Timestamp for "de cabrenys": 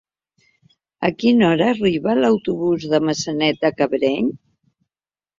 3.67-4.41